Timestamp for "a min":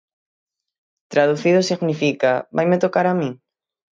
3.09-3.31